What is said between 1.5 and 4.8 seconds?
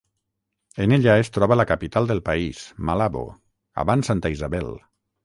la capital del país, Malabo abans Santa Isabel.